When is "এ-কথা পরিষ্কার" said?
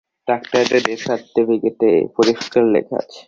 1.95-2.63